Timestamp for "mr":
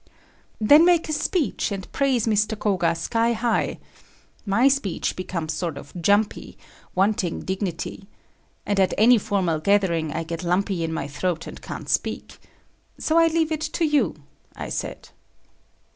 2.25-2.57